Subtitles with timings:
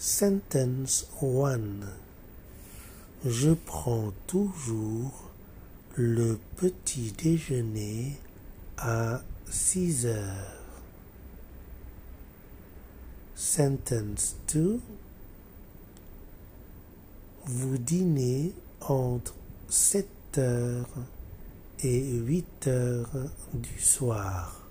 [0.00, 1.58] Sentence 1
[3.24, 5.28] Je prends toujours
[5.96, 8.16] le petit déjeuner
[8.76, 10.62] à 6 heures.
[13.34, 14.78] Sentence 2
[17.46, 18.52] Vous dînez
[18.82, 19.34] entre
[19.68, 20.06] 7
[20.38, 20.86] heures
[21.82, 23.10] et 8 heures
[23.52, 24.67] du soir.